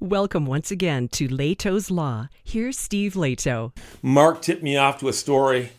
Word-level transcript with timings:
Welcome 0.00 0.46
once 0.46 0.70
again 0.70 1.08
to 1.08 1.26
Lehto's 1.26 1.90
Law. 1.90 2.28
Here's 2.44 2.78
Steve 2.78 3.14
Lehto. 3.14 3.76
Mark 4.00 4.40
tipped 4.42 4.62
me 4.62 4.76
off 4.76 5.00
to 5.00 5.08
a 5.08 5.12
story. 5.12 5.72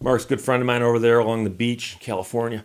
Mark's 0.00 0.24
a 0.24 0.28
good 0.28 0.40
friend 0.40 0.60
of 0.60 0.66
mine 0.66 0.82
over 0.82 0.98
there 0.98 1.20
along 1.20 1.44
the 1.44 1.50
beach, 1.50 1.98
California. 2.00 2.64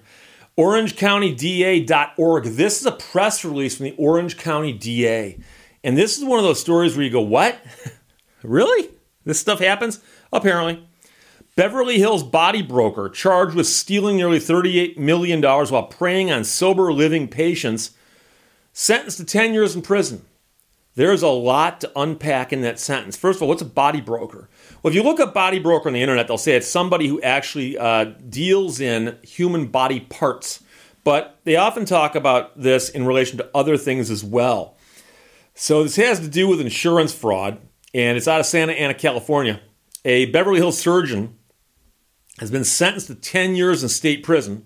OrangeCountyDA.org. 0.57 2.45
This 2.45 2.79
is 2.79 2.87
a 2.87 2.91
press 2.91 3.45
release 3.45 3.77
from 3.77 3.83
the 3.83 3.95
Orange 3.99 4.35
County 4.37 4.73
DA. 4.73 5.37
And 5.83 5.95
this 5.95 6.17
is 6.17 6.25
one 6.25 6.39
of 6.39 6.43
those 6.43 6.59
stories 6.59 6.97
where 6.97 7.05
you 7.05 7.11
go, 7.11 7.21
What? 7.21 7.59
really? 8.41 8.89
This 9.25 9.39
stuff 9.39 9.59
happens? 9.59 9.99
Apparently. 10.33 10.87
Beverly 11.55 11.99
Hills 11.99 12.23
body 12.23 12.63
broker 12.63 13.09
charged 13.09 13.55
with 13.55 13.67
stealing 13.67 14.17
nearly 14.17 14.39
$38 14.39 14.97
million 14.97 15.39
while 15.39 15.83
preying 15.83 16.31
on 16.31 16.43
sober 16.43 16.91
living 16.91 17.27
patients, 17.27 17.91
sentenced 18.73 19.17
to 19.17 19.25
10 19.25 19.53
years 19.53 19.75
in 19.75 19.83
prison. 19.83 20.25
There's 20.95 21.21
a 21.21 21.27
lot 21.27 21.81
to 21.81 21.91
unpack 21.95 22.53
in 22.53 22.61
that 22.61 22.79
sentence. 22.79 23.17
First 23.17 23.37
of 23.37 23.43
all, 23.43 23.49
what's 23.49 23.61
a 23.61 23.65
body 23.65 23.99
broker? 23.99 24.49
Well, 24.81 24.91
if 24.91 24.95
you 24.95 25.03
look 25.03 25.19
up 25.19 25.33
body 25.33 25.59
broker 25.59 25.89
on 25.89 25.93
the 25.93 26.01
internet, 26.01 26.27
they'll 26.27 26.37
say 26.37 26.55
it's 26.55 26.67
somebody 26.67 27.07
who 27.07 27.21
actually 27.21 27.77
uh, 27.77 28.05
deals 28.29 28.79
in 28.79 29.17
human 29.21 29.67
body 29.67 29.99
parts. 29.99 30.63
But 31.03 31.39
they 31.43 31.57
often 31.57 31.85
talk 31.85 32.15
about 32.15 32.59
this 32.59 32.89
in 32.89 33.05
relation 33.05 33.37
to 33.37 33.49
other 33.53 33.77
things 33.77 34.09
as 34.09 34.23
well. 34.23 34.77
So 35.53 35.83
this 35.83 35.97
has 35.97 36.19
to 36.21 36.27
do 36.29 36.47
with 36.47 36.61
insurance 36.61 37.13
fraud, 37.13 37.59
and 37.93 38.17
it's 38.17 38.27
out 38.27 38.39
of 38.39 38.45
Santa 38.45 38.73
Ana, 38.73 38.93
California. 38.93 39.61
A 40.05 40.25
Beverly 40.27 40.59
Hills 40.59 40.79
surgeon 40.79 41.37
has 42.39 42.51
been 42.51 42.63
sentenced 42.63 43.07
to 43.07 43.15
10 43.15 43.55
years 43.55 43.83
in 43.83 43.89
state 43.89 44.23
prison 44.23 44.65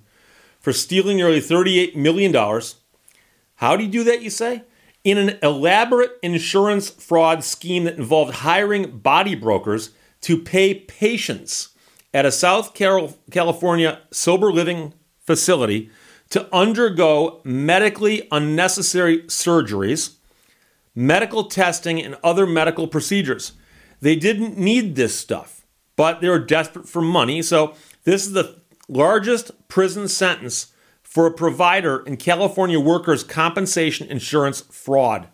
for 0.59 0.73
stealing 0.73 1.17
nearly 1.17 1.39
$38 1.39 1.95
million. 1.95 2.33
How 3.55 3.75
do 3.75 3.83
you 3.83 3.89
do 3.89 4.03
that, 4.03 4.21
you 4.21 4.29
say? 4.29 4.63
In 5.03 5.17
an 5.17 5.37
elaborate 5.41 6.17
insurance 6.21 6.89
fraud 6.89 7.43
scheme 7.43 7.85
that 7.85 7.97
involved 7.97 8.35
hiring 8.35 8.99
body 8.99 9.35
brokers 9.35 9.91
to 10.21 10.37
pay 10.37 10.73
patients 10.73 11.69
at 12.13 12.25
a 12.25 12.31
South 12.31 12.73
California 12.73 14.01
sober 14.11 14.51
living 14.51 14.93
facility 15.21 15.89
to 16.29 16.53
undergo 16.53 17.41
medically 17.43 18.27
unnecessary 18.31 19.23
surgeries, 19.23 20.15
medical 20.93 21.45
testing, 21.45 22.01
and 22.01 22.17
other 22.23 22.45
medical 22.45 22.87
procedures. 22.87 23.53
They 24.01 24.15
didn't 24.15 24.57
need 24.57 24.95
this 24.95 25.15
stuff, 25.15 25.65
but 25.95 26.21
they 26.21 26.29
were 26.29 26.39
desperate 26.39 26.87
for 26.87 27.01
money. 27.01 27.41
So, 27.41 27.73
this 28.03 28.25
is 28.25 28.33
the 28.33 28.59
largest 28.87 29.51
prison 29.67 30.07
sentence 30.07 30.73
for 31.09 31.25
a 31.25 31.33
provider 31.33 32.03
in 32.05 32.15
California 32.17 32.79
workers' 32.79 33.23
compensation 33.23 34.07
insurance 34.07 34.61
fraud. 34.61 35.27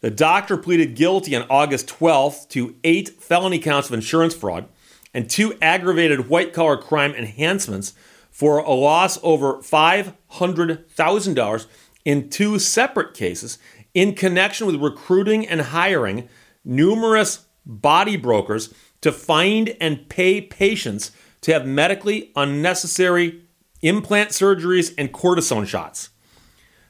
The 0.00 0.10
doctor 0.10 0.56
pleaded 0.56 0.94
guilty 0.94 1.36
on 1.36 1.44
August 1.50 1.88
12th 1.88 2.48
to 2.50 2.76
eight 2.84 3.08
felony 3.20 3.58
counts 3.58 3.88
of 3.88 3.94
insurance 3.94 4.32
fraud 4.34 4.68
and 5.12 5.28
two 5.28 5.58
aggravated 5.60 6.28
white 6.28 6.52
collar 6.52 6.76
crime 6.76 7.12
enhancements 7.14 7.94
for 8.30 8.58
a 8.58 8.72
loss 8.72 9.18
over 9.22 9.54
$500,000 9.54 11.66
in 12.04 12.28
two 12.30 12.60
separate 12.60 13.14
cases 13.14 13.58
in 13.94 14.14
connection 14.14 14.66
with 14.66 14.76
recruiting 14.76 15.46
and 15.46 15.60
hiring 15.60 16.26
numerous 16.64 17.46
body 17.66 18.16
brokers 18.16 18.72
to 19.00 19.12
find 19.12 19.76
and 19.80 20.08
pay 20.08 20.40
patients 20.40 21.10
to 21.40 21.52
have 21.52 21.66
medically 21.66 22.30
unnecessary 22.36 23.42
implant 23.82 24.30
surgeries, 24.30 24.94
and 24.96 25.12
cortisone 25.12 25.66
shots. 25.66 26.10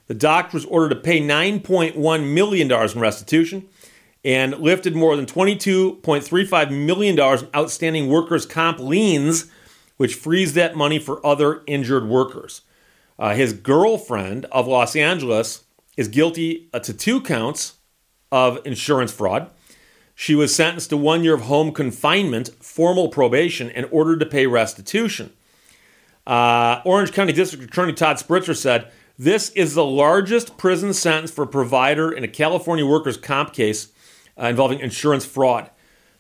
The 0.07 0.15
doctor 0.15 0.57
was 0.57 0.67
ordered 0.67 0.91
to 0.91 1.01
pay 1.01 1.21
$9.1 1.21 2.35
million 2.35 2.71
in 2.71 3.01
restitution 3.01 3.69
and 4.25 4.59
lifted 4.59 4.95
more 4.95 5.17
than 5.17 5.27
$22.35 5.27 6.71
million 6.71 7.19
in 7.19 7.49
outstanding 7.57 8.09
workers' 8.09 8.47
comp 8.47 8.79
liens, 8.79 9.51
which 9.97 10.15
frees 10.15 10.55
that 10.55 10.77
money 10.77 10.99
for 10.99 11.25
other 11.27 11.63
injured 11.67 12.07
workers. 12.07 12.63
Uh, 13.19 13.35
his 13.35 13.53
girlfriend 13.53 14.47
of 14.47 14.67
Los 14.67 14.95
Angeles 14.95 15.65
is 15.97 16.09
guilty 16.09 16.69
uh, 16.73 16.79
to 16.81 16.93
two 16.93 17.21
counts 17.21 17.75
of 18.31 18.59
insurance 18.65 19.13
fraud. 19.13 19.51
She 20.15 20.35
was 20.35 20.55
sentenced 20.55 20.91
to 20.91 20.97
one 20.97 21.25
year 21.25 21.35
of 21.35 21.43
home 21.43 21.73
confinement, 21.73 22.51
formal 22.61 23.09
probation, 23.09 23.71
and 23.71 23.89
ordered 23.91 24.21
to 24.21 24.27
pay 24.27 24.47
restitution. 24.47 25.33
Uh, 26.27 26.81
Orange 26.85 27.13
County 27.13 27.33
District 27.33 27.65
Attorney 27.65 27.93
Todd 27.93 28.19
Spitzer 28.19 28.55
said, 28.55 28.91
This 29.19 29.51
is 29.51 29.75
the 29.75 29.85
largest 29.85 30.57
prison 30.57 30.95
sentence 30.95 31.31
for 31.31 31.43
a 31.43 31.49
provider 31.49 32.13
in 32.13 32.25
a 32.25 32.29
California 32.29 32.87
workers' 32.87 33.17
comp 33.17 33.53
case 33.53 33.89
uh, 34.41 34.47
involving 34.47 34.81
insurance 34.81 35.25
fraud. 35.25 35.71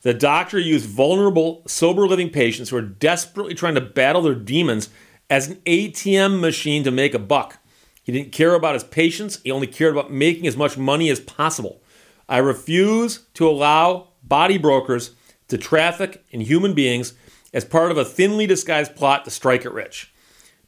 The 0.03 0.15
doctor 0.15 0.59
used 0.59 0.89
vulnerable, 0.89 1.63
sober 1.67 2.09
living 2.09 2.31
patients 2.31 2.71
who 2.71 2.77
are 2.77 2.83
desperately 2.83 3.55
trying 3.55 3.77
to 3.77 3.81
battle 3.81 4.23
their 4.23 4.35
demons 4.35 4.91
as 5.31 5.49
an 5.49 5.57
ATM 5.65 6.41
machine 6.41 6.83
to 6.83 6.91
make 6.91 7.15
a 7.15 7.21
buck. 7.21 7.59
He 8.03 8.11
didn't 8.11 8.33
care 8.33 8.55
about 8.55 8.75
his 8.75 8.83
patients, 8.83 9.41
he 9.45 9.53
only 9.53 9.69
cared 9.69 9.93
about 9.93 10.13
making 10.13 10.49
as 10.49 10.57
much 10.57 10.77
money 10.77 11.09
as 11.09 11.21
possible. 11.21 11.81
I 12.29 12.39
refuse 12.39 13.27
to 13.35 13.49
allow 13.49 14.09
body 14.25 14.59
brokers 14.59 15.15
to 15.49 15.57
traffic 15.57 16.25
in 16.31 16.41
human 16.41 16.75
beings 16.75 17.15
as 17.53 17.65
part 17.65 17.91
of 17.91 17.99
a 17.99 18.05
thinly 18.05 18.47
disguised 18.47 18.97
plot 18.97 19.25
to 19.25 19.31
strike 19.31 19.65
it 19.65 19.73
rich. 19.73 20.13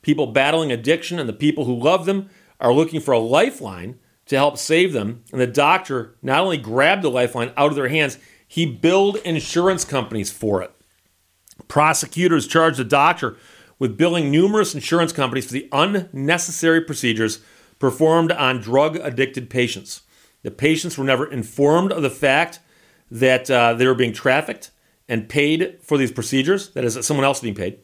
People 0.02 0.26
battling 0.26 0.70
addiction 0.70 1.18
and 1.18 1.28
the 1.28 1.32
people 1.32 1.64
who 1.64 1.74
love 1.74 2.06
them 2.06 2.28
are 2.60 2.72
looking 2.72 3.00
for 3.00 3.12
a 3.12 3.18
lifeline 3.18 3.98
to 4.26 4.36
help 4.36 4.58
save 4.58 4.92
them, 4.92 5.22
and 5.32 5.40
the 5.40 5.46
doctor 5.46 6.16
not 6.22 6.40
only 6.40 6.56
grabbed 6.56 7.02
the 7.02 7.10
lifeline 7.10 7.52
out 7.56 7.70
of 7.70 7.76
their 7.76 7.88
hands, 7.88 8.18
he 8.46 8.64
billed 8.66 9.16
insurance 9.18 9.84
companies 9.84 10.30
for 10.30 10.62
it. 10.62 10.70
Prosecutors 11.68 12.46
charged 12.46 12.78
the 12.78 12.84
doctor 12.84 13.36
with 13.78 13.96
billing 13.96 14.30
numerous 14.30 14.74
insurance 14.74 15.12
companies 15.12 15.46
for 15.46 15.52
the 15.52 15.68
unnecessary 15.72 16.80
procedures 16.80 17.40
performed 17.78 18.32
on 18.32 18.60
drug 18.60 18.96
addicted 18.96 19.50
patients. 19.50 20.02
The 20.42 20.50
patients 20.50 20.96
were 20.96 21.04
never 21.04 21.30
informed 21.30 21.92
of 21.92 22.02
the 22.02 22.10
fact 22.10 22.60
that 23.10 23.50
uh, 23.50 23.74
they 23.74 23.86
were 23.86 23.94
being 23.94 24.12
trafficked 24.12 24.70
and 25.08 25.28
paid 25.28 25.78
for 25.82 25.98
these 25.98 26.12
procedures, 26.12 26.70
that 26.70 26.84
is, 26.84 27.04
someone 27.06 27.24
else 27.24 27.40
being 27.40 27.54
paid. 27.54 27.78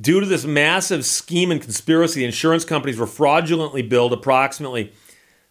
Due 0.00 0.20
to 0.20 0.26
this 0.26 0.44
massive 0.44 1.06
scheme 1.06 1.50
and 1.50 1.62
conspiracy, 1.62 2.24
insurance 2.24 2.64
companies 2.64 2.98
were 2.98 3.06
fraudulently 3.06 3.82
billed 3.82 4.12
approximately 4.12 4.92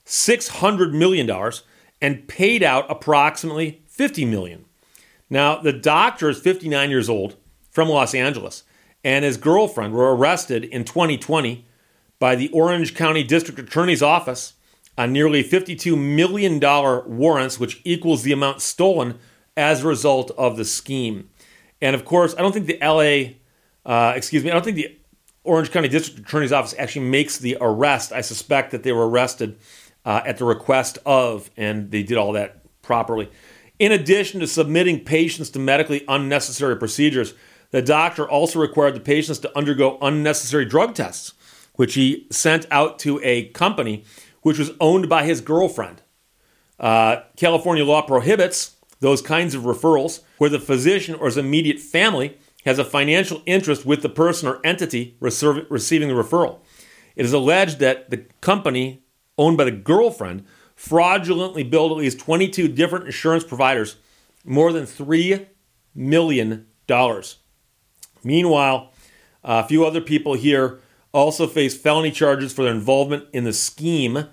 $600 0.05 0.91
million 0.93 1.29
and 2.01 2.27
paid 2.27 2.61
out 2.61 2.85
approximately 2.89 3.81
50 3.87 4.25
million. 4.25 4.65
Now, 5.29 5.57
the 5.57 5.73
doctor 5.73 6.29
is 6.29 6.39
59 6.39 6.89
years 6.89 7.09
old 7.09 7.37
from 7.71 7.89
Los 7.89 8.13
Angeles, 8.13 8.63
and 9.03 9.23
his 9.23 9.37
girlfriend 9.37 9.93
were 9.93 10.15
arrested 10.15 10.65
in 10.65 10.83
2020 10.83 11.65
by 12.19 12.35
the 12.35 12.49
Orange 12.49 12.93
County 12.93 13.23
District 13.23 13.59
Attorney's 13.59 14.03
Office 14.03 14.53
on 14.97 15.11
nearly 15.11 15.43
$52 15.43 15.97
million 15.97 16.59
warrants, 16.59 17.59
which 17.59 17.81
equals 17.83 18.23
the 18.23 18.31
amount 18.31 18.61
stolen 18.61 19.17
as 19.55 19.83
a 19.83 19.87
result 19.87 20.31
of 20.37 20.57
the 20.57 20.65
scheme. 20.65 21.29
And 21.81 21.95
of 21.95 22.05
course, 22.05 22.33
I 22.37 22.41
don't 22.41 22.53
think 22.53 22.67
the 22.67 22.79
LA, 22.81 23.33
uh, 23.91 24.13
excuse 24.15 24.43
me, 24.43 24.49
I 24.49 24.53
don't 24.53 24.63
think 24.63 24.77
the 24.77 24.97
Orange 25.43 25.71
County 25.71 25.89
District 25.89 26.19
Attorney's 26.19 26.51
Office 26.51 26.73
actually 26.77 27.07
makes 27.07 27.37
the 27.37 27.57
arrest. 27.59 28.11
I 28.13 28.21
suspect 28.21 28.71
that 28.71 28.83
they 28.83 28.91
were 28.91 29.07
arrested 29.09 29.57
uh, 30.05 30.21
at 30.25 30.37
the 30.37 30.45
request 30.45 30.97
of, 31.05 31.49
and 31.57 31.91
they 31.91 32.03
did 32.03 32.17
all 32.17 32.31
that 32.33 32.61
properly. 32.81 33.29
In 33.79 33.91
addition 33.91 34.39
to 34.39 34.47
submitting 34.47 35.03
patients 35.03 35.49
to 35.51 35.59
medically 35.59 36.05
unnecessary 36.07 36.77
procedures, 36.77 37.33
the 37.71 37.81
doctor 37.81 38.29
also 38.29 38.59
required 38.59 38.95
the 38.95 38.99
patients 38.99 39.39
to 39.39 39.57
undergo 39.57 39.97
unnecessary 40.01 40.65
drug 40.65 40.93
tests, 40.93 41.33
which 41.75 41.95
he 41.95 42.27
sent 42.29 42.65
out 42.69 42.99
to 42.99 43.19
a 43.23 43.47
company 43.49 44.05
which 44.41 44.59
was 44.59 44.71
owned 44.79 45.09
by 45.09 45.23
his 45.23 45.41
girlfriend. 45.41 46.01
Uh, 46.79 47.21
California 47.35 47.83
law 47.83 48.01
prohibits 48.01 48.75
those 49.03 49.21
kinds 49.21 49.53
of 49.53 49.63
referrals 49.63 50.21
where 50.37 50.49
the 50.49 50.59
physician 50.59 51.13
or 51.13 51.25
his 51.25 51.37
immediate 51.37 51.79
family 51.79 52.37
has 52.65 52.79
a 52.79 52.85
financial 52.85 53.41
interest 53.45 53.85
with 53.85 54.01
the 54.01 54.07
person 54.09 54.47
or 54.47 54.65
entity 54.65 55.17
receiving 55.19 56.07
the 56.07 56.13
referral. 56.13 56.59
It 57.15 57.25
is 57.25 57.33
alleged 57.33 57.79
that 57.79 58.09
the 58.09 58.25
company 58.39 59.03
owned 59.37 59.57
by 59.57 59.65
the 59.65 59.71
girlfriend 59.71 60.45
fraudulently 60.75 61.63
billed 61.63 61.91
at 61.91 61.97
least 61.97 62.17
22 62.19 62.69
different 62.69 63.05
insurance 63.05 63.43
providers 63.43 63.97
more 64.45 64.71
than 64.71 64.85
$3 64.85 65.47
million. 65.93 66.65
Meanwhile, 68.23 68.93
a 69.43 69.67
few 69.67 69.85
other 69.85 70.01
people 70.01 70.35
here 70.35 70.79
also 71.11 71.45
face 71.45 71.77
felony 71.77 72.11
charges 72.11 72.53
for 72.53 72.63
their 72.63 72.73
involvement 72.73 73.25
in 73.33 73.43
the 73.43 73.53
scheme. 73.53 74.29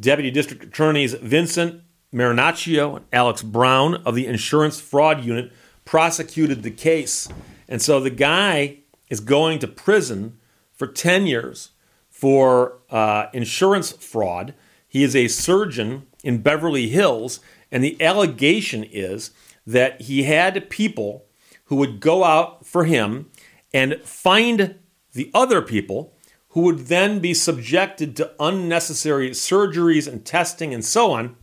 Deputy 0.00 0.30
District 0.30 0.64
Attorneys 0.64 1.12
Vincent 1.14 1.82
Marinaccio 2.16 2.96
and 2.96 3.04
Alex 3.12 3.42
Brown 3.42 3.96
of 4.06 4.14
the 4.14 4.26
Insurance 4.26 4.80
Fraud 4.80 5.22
Unit 5.22 5.52
prosecuted 5.84 6.62
the 6.62 6.70
case. 6.70 7.28
And 7.68 7.82
so 7.82 8.00
the 8.00 8.10
guy 8.10 8.78
is 9.10 9.20
going 9.20 9.58
to 9.58 9.68
prison 9.68 10.38
for 10.72 10.86
10 10.86 11.26
years 11.26 11.70
for 12.08 12.78
uh, 12.90 13.26
insurance 13.34 13.92
fraud. 13.92 14.54
He 14.88 15.02
is 15.02 15.14
a 15.14 15.28
surgeon 15.28 16.06
in 16.24 16.42
Beverly 16.42 16.88
Hills, 16.88 17.40
and 17.70 17.84
the 17.84 18.00
allegation 18.02 18.82
is 18.84 19.30
that 19.66 20.00
he 20.02 20.22
had 20.22 20.70
people 20.70 21.26
who 21.64 21.76
would 21.76 22.00
go 22.00 22.24
out 22.24 22.64
for 22.64 22.84
him 22.84 23.30
and 23.74 24.00
find 24.02 24.76
the 25.12 25.30
other 25.34 25.60
people 25.60 26.14
who 26.50 26.62
would 26.62 26.86
then 26.86 27.18
be 27.18 27.34
subjected 27.34 28.16
to 28.16 28.32
unnecessary 28.40 29.30
surgeries 29.30 30.10
and 30.10 30.24
testing 30.24 30.72
and 30.72 30.84
so 30.84 31.10
on. 31.10 31.36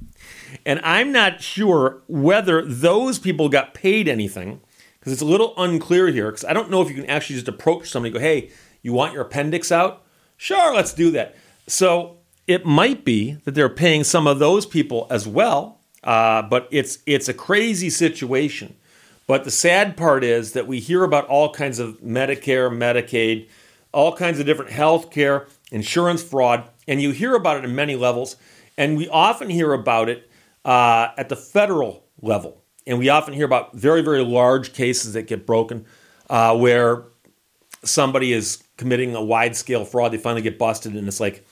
And 0.66 0.80
I'm 0.84 1.12
not 1.12 1.42
sure 1.42 2.02
whether 2.08 2.64
those 2.64 3.20
people 3.20 3.50
got 3.50 3.74
paid 3.74 4.08
anything 4.08 4.62
because 5.00 5.14
it's 5.14 5.22
a 5.22 5.26
little 5.26 5.54
unclear 5.58 6.08
here 6.08 6.32
because 6.32 6.46
I 6.46 6.54
don't 6.54 6.70
know 6.70 6.82
if 6.82 6.90
you 6.90 6.96
can 6.96 7.10
actually 7.10 7.36
just 7.36 7.48
approach 7.48 7.90
somebody 7.90 8.14
go, 8.14 8.20
hey, 8.20 8.52
you 8.82 8.94
want 8.94 9.14
your 9.14 9.24
appendix 9.24 9.72
out? 9.72 10.04
Sure, 10.38 10.74
let's 10.74 10.94
do 10.94 11.12
that. 11.12 11.36
So 11.68 12.18
it 12.48 12.66
might 12.66 13.06
be 13.06 13.34
that 13.46 13.56
they're 13.56 13.70
paying 13.70 14.04
some 14.04 14.28
of 14.28 14.40
those 14.40 14.66
people 14.66 15.08
as 15.10 15.28
well, 15.28 15.80
uh, 16.04 16.42
but 16.42 16.68
it's 16.72 17.00
it's 17.06 17.30
a 17.30 17.34
crazy 17.34 17.90
situation. 17.90 18.76
But 19.26 19.46
the 19.46 19.52
sad 19.52 19.96
part 19.96 20.24
is 20.24 20.52
that 20.52 20.68
we 20.68 20.80
hear 20.80 21.04
about 21.04 21.28
all 21.28 21.54
kinds 21.54 21.80
of 21.80 22.02
Medicare, 22.02 22.70
Medicaid, 22.70 23.48
all 23.94 24.16
kinds 24.16 24.40
of 24.40 24.46
different 24.46 24.72
health 24.72 25.12
care, 25.12 25.48
insurance 25.72 26.22
fraud, 26.22 26.70
and 26.88 27.02
you 27.02 27.12
hear 27.12 27.36
about 27.36 27.58
it 27.58 27.64
in 27.64 27.74
many 27.74 27.96
levels. 27.96 28.36
And 28.78 28.98
we 28.98 29.08
often 29.10 29.50
hear 29.50 29.74
about 29.74 30.10
it 30.10 30.30
uh, 30.66 31.10
at 31.18 31.30
the 31.30 31.36
federal 31.36 32.06
level. 32.22 32.64
And 32.86 33.00
we 33.00 33.10
often 33.10 33.34
hear 33.34 33.46
about 33.46 33.76
very, 33.76 34.02
very 34.02 34.24
large 34.24 34.74
cases 34.74 35.14
that 35.14 35.24
get 35.24 35.46
broken 35.46 35.86
uh, 36.30 36.58
where 36.58 37.06
somebody 37.84 38.34
is 38.34 38.64
committing 38.78 39.16
a 39.16 39.24
wide 39.24 39.56
scale 39.56 39.86
fraud. 39.86 40.12
They 40.12 40.18
finally 40.18 40.42
get 40.42 40.58
busted, 40.58 40.96
and 40.96 41.08
it's 41.08 41.20
like, 41.20 41.46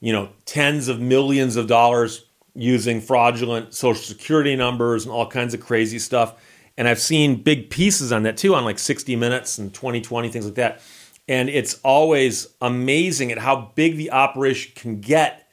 you 0.00 0.12
know, 0.12 0.30
tens 0.46 0.88
of 0.88 1.00
millions 1.00 1.56
of 1.56 1.66
dollars 1.66 2.26
using 2.54 3.00
fraudulent 3.00 3.74
social 3.74 4.02
security 4.02 4.56
numbers 4.56 5.04
and 5.04 5.12
all 5.12 5.26
kinds 5.26 5.54
of 5.54 5.60
crazy 5.60 5.98
stuff. 5.98 6.34
And 6.76 6.88
I've 6.88 7.00
seen 7.00 7.42
big 7.42 7.70
pieces 7.70 8.12
on 8.12 8.22
that 8.24 8.36
too, 8.36 8.54
on 8.54 8.64
like 8.64 8.78
60 8.78 9.16
Minutes 9.16 9.58
and 9.58 9.72
2020, 9.72 10.28
things 10.28 10.44
like 10.44 10.54
that. 10.54 10.80
And 11.28 11.48
it's 11.48 11.80
always 11.82 12.48
amazing 12.60 13.30
at 13.32 13.38
how 13.38 13.72
big 13.74 13.96
the 13.96 14.10
operation 14.10 14.72
can 14.74 15.00
get 15.00 15.48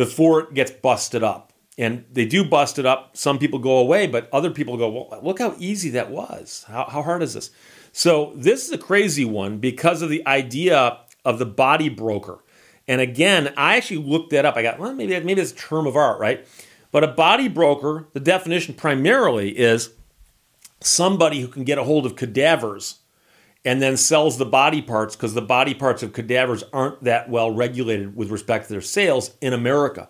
before 0.00 0.40
it 0.40 0.54
gets 0.54 0.70
busted 0.70 1.22
up. 1.22 1.52
And 1.76 2.06
they 2.10 2.24
do 2.24 2.42
bust 2.42 2.78
it 2.78 2.86
up. 2.86 3.18
Some 3.18 3.38
people 3.38 3.58
go 3.58 3.76
away, 3.76 4.06
but 4.06 4.30
other 4.32 4.50
people 4.50 4.78
go, 4.78 4.88
well, 4.88 5.20
look 5.22 5.38
how 5.38 5.54
easy 5.58 5.90
that 5.90 6.10
was. 6.10 6.64
How, 6.68 6.86
how 6.88 7.02
hard 7.02 7.22
is 7.22 7.34
this? 7.34 7.50
So 7.92 8.32
this 8.34 8.64
is 8.64 8.72
a 8.72 8.78
crazy 8.78 9.26
one 9.26 9.58
because 9.58 10.00
of 10.00 10.08
the 10.08 10.26
idea 10.26 11.00
of 11.22 11.38
the 11.38 11.44
body 11.44 11.90
broker. 11.90 12.38
And 12.88 13.02
again, 13.02 13.52
I 13.58 13.76
actually 13.76 13.98
looked 13.98 14.30
that 14.30 14.46
up. 14.46 14.56
I 14.56 14.62
got, 14.62 14.78
well, 14.78 14.94
maybe, 14.94 15.20
maybe 15.20 15.42
it's 15.42 15.52
a 15.52 15.54
term 15.54 15.86
of 15.86 15.96
art, 15.96 16.18
right? 16.18 16.48
But 16.90 17.04
a 17.04 17.08
body 17.08 17.48
broker, 17.48 18.08
the 18.14 18.20
definition 18.20 18.72
primarily 18.72 19.50
is 19.50 19.90
somebody 20.80 21.42
who 21.42 21.48
can 21.48 21.64
get 21.64 21.76
a 21.76 21.84
hold 21.84 22.06
of 22.06 22.16
cadavers 22.16 23.00
and 23.64 23.82
then 23.82 23.96
sells 23.96 24.38
the 24.38 24.46
body 24.46 24.80
parts 24.80 25.16
because 25.16 25.34
the 25.34 25.42
body 25.42 25.74
parts 25.74 26.02
of 26.02 26.12
cadavers 26.12 26.64
aren't 26.72 27.02
that 27.04 27.28
well 27.28 27.50
regulated 27.50 28.16
with 28.16 28.30
respect 28.30 28.66
to 28.66 28.72
their 28.72 28.80
sales 28.80 29.34
in 29.40 29.52
America. 29.52 30.08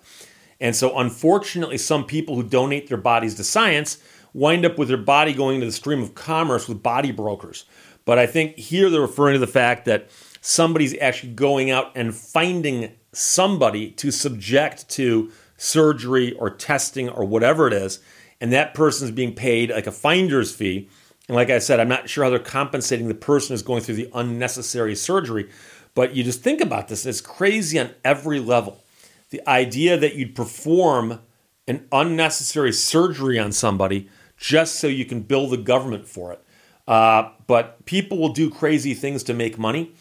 And 0.60 0.76
so, 0.76 0.98
unfortunately, 0.98 1.78
some 1.78 2.04
people 2.04 2.36
who 2.36 2.42
donate 2.42 2.88
their 2.88 2.98
bodies 2.98 3.34
to 3.36 3.44
science 3.44 3.98
wind 4.32 4.64
up 4.64 4.78
with 4.78 4.88
their 4.88 4.96
body 4.96 5.32
going 5.32 5.56
into 5.56 5.66
the 5.66 5.72
stream 5.72 6.02
of 6.02 6.14
commerce 6.14 6.68
with 6.68 6.82
body 6.82 7.10
brokers. 7.10 7.64
But 8.04 8.18
I 8.18 8.26
think 8.26 8.56
here 8.56 8.90
they're 8.90 9.00
referring 9.00 9.34
to 9.34 9.40
the 9.40 9.46
fact 9.46 9.84
that 9.86 10.10
somebody's 10.40 10.96
actually 10.98 11.32
going 11.32 11.70
out 11.70 11.92
and 11.96 12.14
finding 12.14 12.92
somebody 13.12 13.90
to 13.92 14.10
subject 14.10 14.88
to 14.90 15.32
surgery 15.56 16.32
or 16.34 16.50
testing 16.50 17.08
or 17.08 17.24
whatever 17.24 17.66
it 17.66 17.72
is 17.72 18.00
and 18.40 18.52
that 18.52 18.74
person 18.74 19.06
is 19.06 19.14
being 19.14 19.34
paid 19.34 19.70
like 19.70 19.86
a 19.86 19.92
finder's 19.92 20.54
fee. 20.54 20.88
And 21.30 21.36
like 21.36 21.48
I 21.48 21.60
said, 21.60 21.78
I'm 21.78 21.86
not 21.86 22.08
sure 22.08 22.24
how 22.24 22.30
they're 22.30 22.40
compensating 22.40 23.06
the 23.06 23.14
person 23.14 23.54
who's 23.54 23.62
going 23.62 23.82
through 23.82 23.94
the 23.94 24.10
unnecessary 24.12 24.96
surgery. 24.96 25.48
But 25.94 26.16
you 26.16 26.24
just 26.24 26.42
think 26.42 26.60
about 26.60 26.88
this, 26.88 27.06
it's 27.06 27.20
crazy 27.20 27.78
on 27.78 27.90
every 28.04 28.40
level. 28.40 28.82
The 29.28 29.48
idea 29.48 29.96
that 29.96 30.16
you'd 30.16 30.34
perform 30.34 31.20
an 31.68 31.86
unnecessary 31.92 32.72
surgery 32.72 33.38
on 33.38 33.52
somebody 33.52 34.08
just 34.38 34.80
so 34.80 34.88
you 34.88 35.04
can 35.04 35.20
bill 35.20 35.46
the 35.46 35.56
government 35.56 36.08
for 36.08 36.32
it. 36.32 36.44
Uh, 36.88 37.30
but 37.46 37.84
people 37.84 38.18
will 38.18 38.32
do 38.32 38.50
crazy 38.50 38.92
things 38.92 39.22
to 39.22 39.32
make 39.32 39.56
money. 39.56 39.92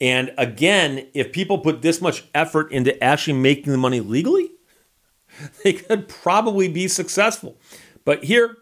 And 0.00 0.32
again, 0.38 1.06
if 1.12 1.32
people 1.32 1.58
put 1.58 1.82
this 1.82 2.00
much 2.00 2.24
effort 2.34 2.72
into 2.72 3.04
actually 3.04 3.38
making 3.38 3.72
the 3.72 3.78
money 3.78 4.00
legally, 4.00 4.52
they 5.62 5.74
could 5.74 6.08
probably 6.08 6.66
be 6.66 6.88
successful. 6.88 7.58
But 8.06 8.24
here, 8.24 8.56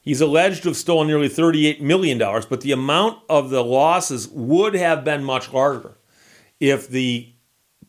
he's 0.00 0.20
alleged 0.20 0.62
to 0.62 0.68
have 0.68 0.76
stolen 0.76 1.06
nearly 1.06 1.28
$38 1.28 1.80
million, 1.80 2.18
but 2.18 2.60
the 2.60 2.72
amount 2.72 3.22
of 3.28 3.50
the 3.50 3.64
losses 3.64 4.28
would 4.28 4.74
have 4.74 5.04
been 5.04 5.24
much 5.24 5.52
larger 5.52 5.96
if 6.58 6.88
the 6.88 7.32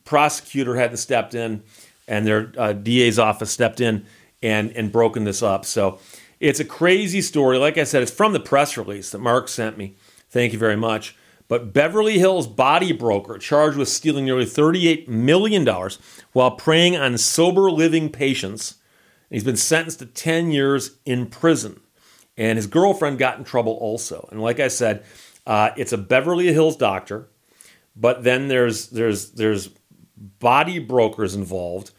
prosecutor 0.04 0.76
hadn't 0.76 0.96
stepped 0.96 1.34
in 1.34 1.62
and 2.08 2.26
their 2.26 2.52
uh, 2.58 2.72
DA's 2.72 3.18
office 3.18 3.50
stepped 3.50 3.80
in 3.80 4.04
and, 4.42 4.70
and 4.72 4.90
broken 4.90 5.24
this 5.24 5.42
up. 5.42 5.64
So 5.64 5.98
it's 6.40 6.60
a 6.60 6.64
crazy 6.64 7.22
story. 7.22 7.58
Like 7.58 7.78
I 7.78 7.84
said, 7.84 8.02
it's 8.02 8.10
from 8.10 8.32
the 8.32 8.40
press 8.40 8.76
release 8.76 9.10
that 9.10 9.18
Mark 9.18 9.48
sent 9.48 9.78
me. 9.78 9.94
Thank 10.30 10.52
you 10.52 10.58
very 10.58 10.76
much. 10.76 11.16
But 11.48 11.72
Beverly 11.72 12.18
Hills 12.18 12.46
body 12.46 12.92
broker 12.92 13.36
charged 13.38 13.76
with 13.76 13.88
stealing 13.88 14.24
nearly 14.24 14.46
$38 14.46 15.06
million 15.06 15.66
while 16.32 16.52
preying 16.52 16.96
on 16.96 17.18
sober 17.18 17.70
living 17.70 18.08
patients 18.10 18.76
He's 19.32 19.44
been 19.44 19.56
sentenced 19.56 20.00
to 20.00 20.06
10 20.06 20.52
years 20.52 20.98
in 21.06 21.26
prison. 21.26 21.80
And 22.36 22.56
his 22.56 22.66
girlfriend 22.66 23.18
got 23.18 23.38
in 23.38 23.44
trouble 23.44 23.74
also. 23.74 24.28
And 24.32 24.40
like 24.40 24.58
I 24.58 24.68
said, 24.68 25.04
uh, 25.46 25.70
it's 25.76 25.92
a 25.92 25.98
Beverly 25.98 26.52
Hills 26.52 26.76
doctor, 26.76 27.28
but 27.94 28.24
then 28.24 28.48
there's 28.48 28.88
there's 28.88 29.32
there's 29.32 29.68
body 30.16 30.78
brokers 30.78 31.34
involved, 31.34 31.90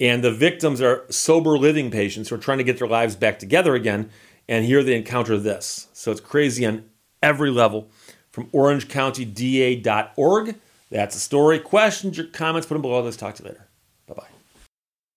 and 0.00 0.24
the 0.24 0.32
victims 0.32 0.80
are 0.80 1.04
sober 1.10 1.58
living 1.58 1.90
patients 1.90 2.28
who 2.28 2.34
are 2.34 2.38
trying 2.38 2.58
to 2.58 2.64
get 2.64 2.78
their 2.78 2.88
lives 2.88 3.16
back 3.16 3.38
together 3.38 3.74
again. 3.74 4.10
And 4.48 4.64
here 4.64 4.84
they 4.84 4.96
encounter 4.96 5.36
this. 5.38 5.88
So 5.92 6.12
it's 6.12 6.20
crazy 6.20 6.64
on 6.64 6.84
every 7.22 7.50
level. 7.50 7.90
From 8.30 8.46
OrangeCountyDA.org. 8.50 10.56
That's 10.90 11.14
the 11.14 11.20
story. 11.20 11.58
Questions 11.58 12.18
or 12.18 12.24
comments, 12.24 12.66
put 12.66 12.74
them 12.74 12.82
below. 12.82 13.02
Let's 13.02 13.16
talk 13.16 13.34
to 13.36 13.42
you 13.42 13.48
later. 13.48 13.66
Bye 14.06 14.14
bye. 14.14 14.26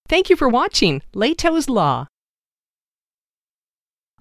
Thank 0.07 0.30
you 0.30 0.36
for 0.36 0.50
watching 0.50 1.01
Lehto's 1.13 1.69
Law. 1.69 2.07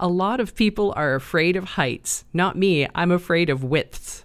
A 0.00 0.06
lot 0.06 0.38
of 0.38 0.54
people 0.54 0.92
are 0.96 1.16
afraid 1.16 1.56
of 1.56 1.64
heights. 1.64 2.24
Not 2.32 2.56
me, 2.56 2.86
I'm 2.94 3.10
afraid 3.10 3.50
of 3.50 3.64
widths. 3.64 4.24